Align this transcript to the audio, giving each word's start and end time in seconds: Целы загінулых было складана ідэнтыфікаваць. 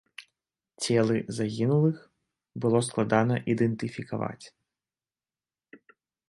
Целы 0.85 1.17
загінулых 1.39 1.97
было 2.65 2.81
складана 2.87 3.35
ідэнтыфікаваць. 3.55 4.45